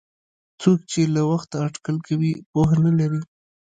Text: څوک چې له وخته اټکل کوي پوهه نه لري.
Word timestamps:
څوک 0.61 0.79
چې 0.91 1.01
له 1.15 1.21
وخته 1.31 1.55
اټکل 1.67 1.97
کوي 2.07 2.31
پوهه 2.51 2.77
نه 2.85 2.91
لري. 2.99 3.21